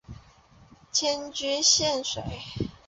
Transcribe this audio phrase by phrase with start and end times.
[0.91, 2.23] 迁居蕲水。